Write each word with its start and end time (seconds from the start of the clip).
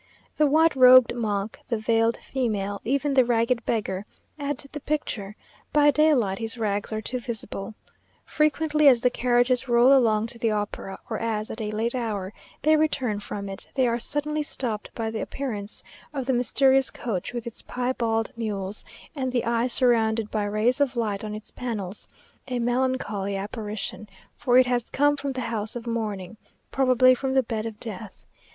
The 0.37 0.47
white 0.47 0.75
robed 0.75 1.13
monk 1.13 1.59
the 1.69 1.77
veiled 1.77 2.17
female 2.17 2.81
even 2.83 3.13
the 3.13 3.23
ragged 3.23 3.63
beggar, 3.67 4.07
add 4.39 4.57
to 4.57 4.67
the 4.67 4.79
picture; 4.79 5.35
by 5.73 5.91
daylight 5.91 6.39
his 6.39 6.57
rags 6.57 6.91
are 6.91 7.03
too 7.03 7.19
visible. 7.19 7.75
Frequently, 8.25 8.87
as 8.87 9.01
the 9.01 9.11
carriages 9.11 9.67
roll 9.67 9.95
along 9.95 10.25
to 10.33 10.39
the 10.39 10.49
opera, 10.49 10.97
or 11.07 11.19
as, 11.19 11.51
at 11.51 11.61
a 11.61 11.69
late 11.69 11.93
hour, 11.93 12.33
they 12.63 12.75
return 12.75 13.19
from 13.19 13.47
it, 13.47 13.69
they 13.75 13.87
are 13.87 13.99
suddenly 13.99 14.41
stopped 14.41 14.89
by 14.95 15.11
the 15.11 15.21
appearance 15.21 15.83
of 16.15 16.25
the 16.25 16.33
mysterious 16.33 16.89
coach, 16.89 17.31
with 17.31 17.45
its 17.45 17.61
piebald 17.61 18.31
mules, 18.35 18.83
and 19.15 19.31
the 19.31 19.45
Eye 19.45 19.67
surrounded 19.67 20.31
by 20.31 20.45
rays 20.45 20.81
of 20.81 20.95
light 20.95 21.23
on 21.23 21.35
its 21.35 21.51
panels; 21.51 22.07
a 22.47 22.57
melancholy 22.57 23.35
apparition, 23.35 24.09
for 24.35 24.57
it 24.57 24.65
has 24.65 24.89
come 24.89 25.15
from 25.15 25.33
the 25.33 25.41
house 25.41 25.75
of 25.75 25.85
mourning, 25.85 26.37
probably 26.71 27.13
from 27.13 27.35
the 27.35 27.43
bed 27.43 27.67
of 27.67 27.79
death. 27.79 28.25